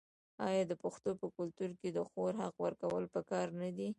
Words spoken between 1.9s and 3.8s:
د خور حق ورکول پکار نه